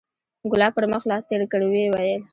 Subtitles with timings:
[0.51, 2.21] ګلاب پر مخ لاس تېر کړ ويې ويل.